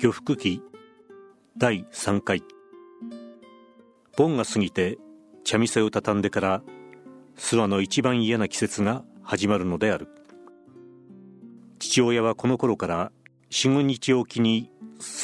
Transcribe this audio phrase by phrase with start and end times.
[0.00, 0.62] 漁服記
[1.56, 2.44] 第3回。
[4.16, 4.96] 盆が過ぎて
[5.42, 6.62] 茶店を畳んでから
[7.36, 10.06] 諏訪の一番嫌な季節が始まるのである。
[11.80, 13.10] 父親はこの頃から
[13.50, 14.70] 四五日おきに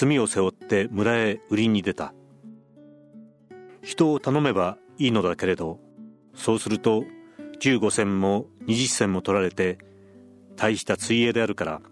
[0.00, 2.14] 炭を背負って村へ売りに出た。
[3.82, 5.80] 人を頼めばいいのだけれど
[6.34, 7.04] そうすると
[7.60, 9.76] 15銭も20銭も取られて
[10.56, 11.82] 大した水泳であるから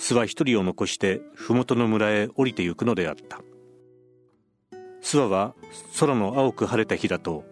[0.00, 3.40] 巣は一人を残して麓の村へ降りてゆくのであった。
[5.02, 5.54] 諏訪は
[5.98, 7.44] 空の青く晴れた日だと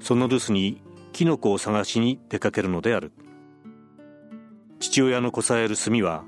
[0.00, 0.80] その留守に
[1.12, 3.12] キノコを探しに出かけるのである。
[4.78, 6.24] 父親のこさえる炭は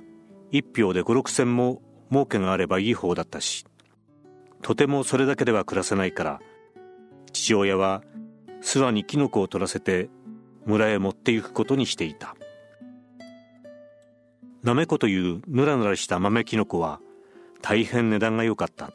[0.50, 3.66] 一票で五六銭も儲けがあればいい方だったし
[4.62, 6.40] とてもそれだけでは暮らせないから
[7.32, 8.02] 父親は
[8.62, 10.08] 諏訪にキノコを取らせて
[10.64, 12.36] 村へ持って行くことにしていた。
[14.66, 16.98] なめこというぬらぬらした豆キノコは
[17.62, 18.90] 大変値段が良かった。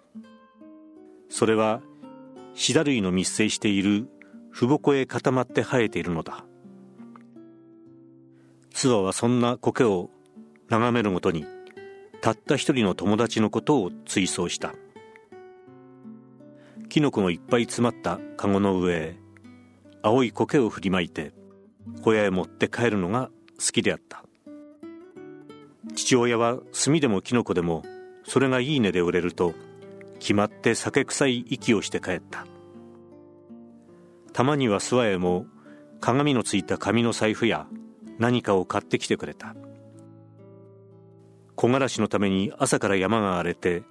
[1.29, 1.81] それは
[2.53, 4.09] シダ類の密生している
[4.49, 6.43] ふぼこへ固まって生えているのだ。
[8.73, 10.09] 諏訪はそんな苔を
[10.67, 11.45] 眺めるごとに
[12.19, 14.73] たった一人の友達のことを追想した。
[16.89, 19.15] キノコのいっぱい詰まったカゴの上へ
[20.01, 21.31] 青い苔を振りまいて
[22.01, 24.25] 小屋へ持って帰るのが好きであった。
[26.11, 27.83] 父親は炭でもキノコでも
[28.25, 29.53] それがいい値で売れると
[30.19, 32.45] 決まって酒臭い息をして帰った。
[34.33, 35.45] たまには諏訪へも
[36.01, 37.65] 鏡のついた紙の財布や
[38.19, 39.55] 何かを買ってきてくれた。
[41.55, 43.83] 木枯らしのために朝から山が荒れて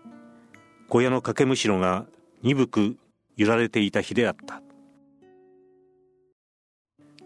[0.90, 2.04] 小屋の掛けむしろが
[2.42, 2.96] 鈍く
[3.38, 4.60] 揺られていた日であった。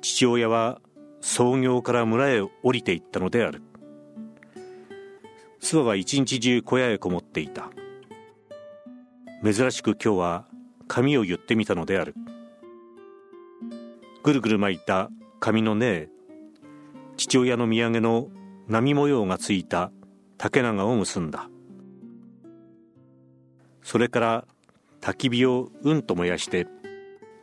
[0.03, 0.81] 父親は
[1.21, 3.61] 創業から村へ降りていったのである。
[5.65, 7.71] 諏訪は一日中小屋へこもっていた。
[9.43, 10.47] 珍しく今日は
[10.89, 12.15] 髪を言ってみたのである。
[14.23, 15.09] ぐるぐる巻いた
[15.41, 16.09] 髪の根へ
[17.17, 18.29] 父親の土産の
[18.69, 19.91] 波模様がついた
[20.37, 21.49] 竹長を結んだ。
[23.83, 24.45] それから
[25.01, 26.67] 焚き火をうんと燃やして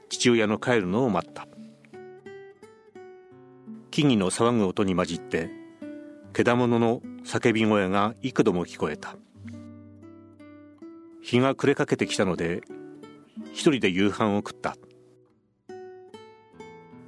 [0.10, 1.48] 父親の帰るのを待った。
[3.90, 5.61] 木々の騒ぐ音に混じって
[6.34, 9.16] けだものの叫び声が幾度も聞こえた。
[11.22, 12.62] 日が暮れかけてきたので
[13.54, 14.76] 一人で夕飯を食った。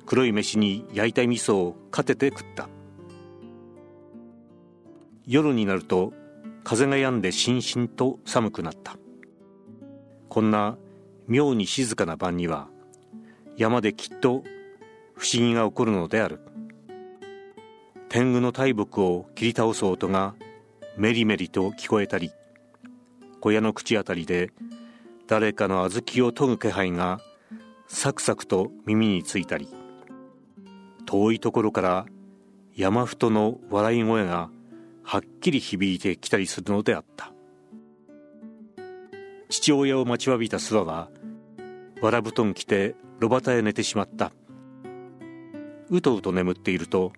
[0.06, 2.68] 黒い飯に焼いた味噌をかてて食った。
[5.26, 6.12] 夜になると
[6.66, 8.98] 風が止んでしんしんと寒くなった。
[10.28, 10.78] こんな
[11.28, 12.68] 妙に静かな晩には
[13.56, 14.44] 山できっと
[15.16, 16.42] 不思議が起こるのである。
[18.14, 20.36] 天狗の大木を切り倒す音が
[20.98, 22.30] メリメリと聞こえたり
[23.42, 24.52] 小屋の口あたりで
[25.26, 27.20] 誰かの小豆を研ぐ気配が
[27.88, 29.68] サクサクと耳についたり
[31.08, 32.06] 遠いところから
[32.76, 34.52] 山ふとの笑い声が
[35.02, 37.34] はっきり響いてきたりするのであった。
[39.50, 41.10] 父親を待ちわびた諏訪は
[42.00, 44.34] わら布団着て炉端へ寝てしまった。
[45.90, 47.12] うとうと眠っていると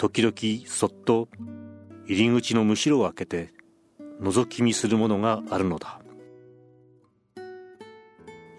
[0.00, 1.28] 時々そっと
[2.06, 3.52] 入り口のむしろを開けて
[4.22, 6.00] 覗き見するものがあるのだ。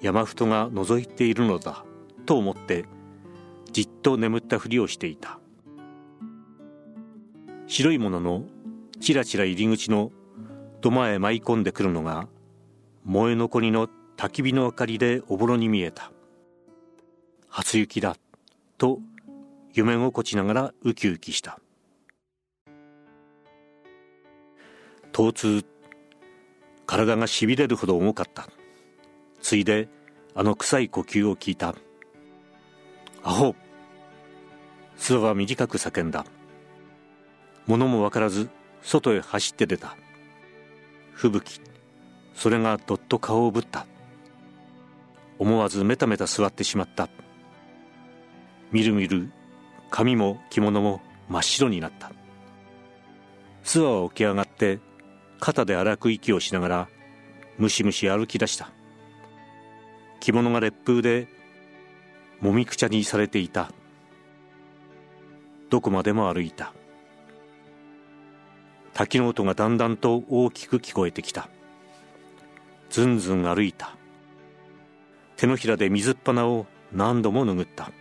[0.03, 1.83] 山ふとが覗いているのだ
[2.27, 2.85] と思って
[3.71, 5.39] じっと眠ったふりをしていた。
[7.65, 8.43] 白いものの
[8.99, 10.11] ちらちら入り口の
[10.81, 12.27] 土間へ舞い込んでくるのが
[13.03, 16.11] 燃え残りの焚き火の明かりでおぼろに見えた。
[17.49, 18.15] 初雪だ
[18.77, 18.99] と
[19.73, 21.59] 夢心地ながらウキウキした。
[25.13, 25.65] 疼痛
[26.85, 28.47] 体がしびれるほど重かった。
[29.41, 29.87] ついで
[30.35, 31.75] あの臭い呼吸を聞いた。
[33.23, 33.55] アホ
[34.97, 36.25] 諏訪は短く叫んだ。
[37.65, 38.49] 物も分からず
[38.81, 39.95] 外へ走って出た。
[41.13, 41.61] 吹雪
[42.35, 43.85] それがどっと顔をぶった。
[45.39, 47.09] 思わずメタメタ座ってしまった。
[48.71, 49.31] みるみる
[49.91, 52.11] 髪も着物も真っ白になった。
[53.63, 54.79] 諏訪は起き上がって
[55.39, 56.89] 肩で荒く息をしながら
[57.57, 58.71] ムシムシ歩き出した。
[60.19, 61.27] 着物が烈風で
[62.39, 63.71] もみくちゃにされていた。
[65.69, 66.73] どこまでも歩いた。
[68.93, 71.49] 滝の音がだんだんと大きく聞こえてきた。
[72.89, 73.95] ずんずん歩いた。
[75.37, 77.91] 手のひらで水っ鼻を何度も拭った。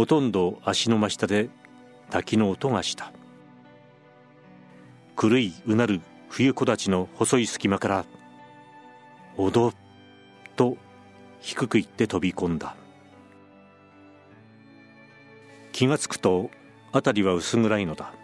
[0.00, 1.50] ほとんど足の真下で
[2.08, 3.12] 滝の音がした。
[5.14, 6.00] 狂いうなる
[6.30, 8.06] 冬木立の細い隙間から
[9.36, 9.74] 「おど」
[10.56, 10.78] と
[11.40, 12.76] 低く言って飛び込んだ。
[15.70, 16.50] 気がつくと
[16.92, 18.14] 辺りは薄暗いのだ。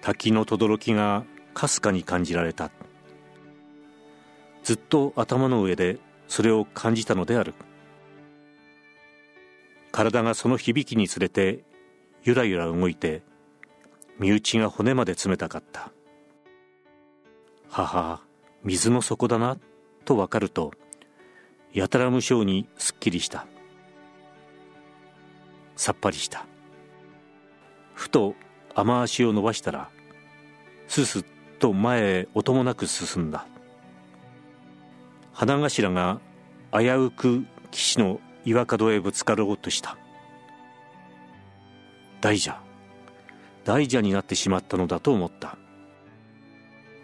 [0.00, 1.24] 滝の轟が
[1.54, 2.70] かすかに感じられた。
[4.62, 5.98] ずっと頭の上で
[6.28, 7.52] それを感じたのである。
[9.96, 11.64] 体がその響きにつれて
[12.22, 13.22] ゆらゆら動いて
[14.18, 15.90] 身内が骨まで冷たかった。
[17.70, 18.20] 母
[18.62, 19.56] 水の底だな
[20.04, 20.72] と分かると
[21.72, 23.46] やたら無性にすっきりした。
[25.76, 26.44] さっぱりした。
[27.94, 28.34] ふと
[28.74, 29.88] 雨足を伸ばしたら
[30.88, 31.24] すすっ
[31.58, 33.46] と前へ音もなく進んだ。
[35.32, 36.20] 花頭が
[36.70, 39.98] 危うく岸の岩角へぶつかろうとした。
[42.20, 42.56] 大蛇。
[43.64, 45.58] 大蛇になってしまったのだと思った。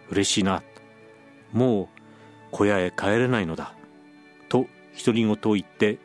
[0.09, 0.63] 嬉しいな。
[1.51, 1.87] もう
[2.51, 3.75] 小屋へ帰れないのだ。
[4.47, 4.67] と
[4.97, 5.99] 独り言を言って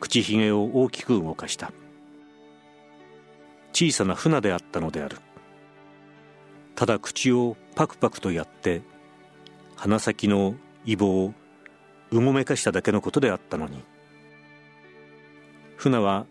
[0.00, 1.72] 口ひげを大きく動かした。
[3.72, 5.18] 小さな船であったのである。
[6.74, 8.82] ただ口をパクパクとやって
[9.76, 11.32] 鼻先のイボを
[12.10, 13.84] うごめかしただけのことであったのに。
[15.76, 16.26] 船は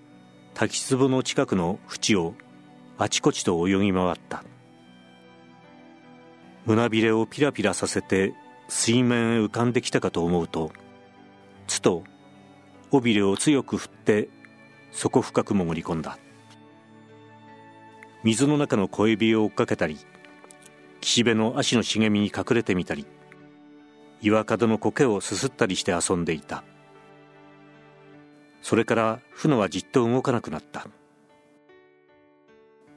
[0.53, 2.33] 滝壺の近くの淵を
[2.97, 4.43] あちこちと泳ぎ回った。
[6.65, 8.33] 胸びれをピラピラさせて
[8.69, 10.71] 水面へ浮かんできたかと思うと
[11.67, 12.03] つと
[12.91, 14.29] 尾びれを強く振って
[14.91, 16.17] 底深く潜り込んだ。
[18.23, 19.97] 水の中の小エビを追っかけたり
[21.01, 23.05] 岸辺の足の茂みに隠れてみたり
[24.21, 26.63] 岩角の苔をすすったりして遊んでいた。
[28.63, 30.87] それから船はじっと動かなくなった。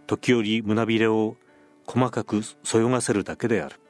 [0.07, 1.37] 時折胸びれを
[1.85, 3.81] 細かくそよがせるだけである。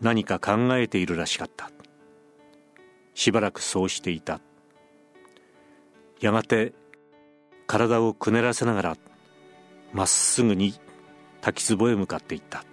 [0.00, 1.70] 何か考えているらしかった。
[3.12, 4.40] しばらくそうしていた。
[6.22, 6.72] やがて
[7.66, 8.96] 体をくねらせながら
[9.92, 10.72] まっすぐに
[11.42, 12.64] 滝壺へ向かっていった。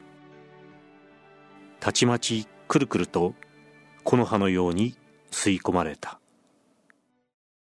[1.81, 3.35] たちまちくるくると
[4.05, 4.95] 木の葉のように
[5.31, 6.20] 吸い込まれた。